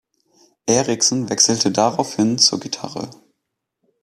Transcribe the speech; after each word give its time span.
Eriksen 0.65 1.29
wechselte 1.29 1.69
daraufhin 1.69 2.39
zur 2.39 2.59
Gitarre. 2.59 3.11